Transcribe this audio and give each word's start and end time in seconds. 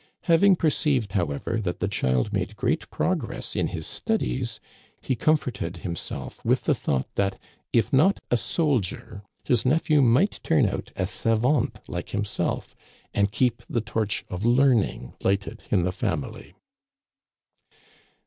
Having 0.21 0.55
perceived, 0.55 1.11
however, 1.11 1.61
that 1.61 1.79
the 1.79 1.87
child 1.87 2.33
made 2.33 2.55
great 2.55 2.89
progress 2.89 3.55
in 3.55 3.67
his 3.67 3.85
studies, 3.85 4.59
he 4.99 5.13
comforted 5.15 5.77
himself 5.77 6.43
with 6.43 6.63
the 6.63 6.73
thought 6.73 7.05
that, 7.13 7.39
if 7.71 7.93
not 7.93 8.17
a 8.31 8.35
soldier, 8.35 9.21
his 9.43 9.63
nephew 9.63 10.01
might 10.01 10.39
turn 10.41 10.65
out 10.65 10.91
a 10.95 11.05
savant 11.05 11.77
like 11.87 12.09
himself 12.09 12.73
and 13.13 13.31
keep 13.31 13.61
the 13.69 13.79
torch 13.79 14.25
of 14.27 14.43
learning 14.43 15.13
lighted 15.23 15.61
in 15.69 15.83
the 15.83 15.91
family. 15.93 16.55